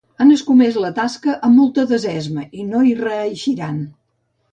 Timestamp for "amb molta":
1.47-1.85